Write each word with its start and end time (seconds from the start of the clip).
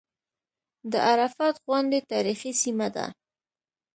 د 0.91 0.93
عرفات 1.07 1.55
غونډۍ 1.65 1.99
تاریخي 2.11 2.51
سیمه 2.61 2.87
ده. 2.95 3.05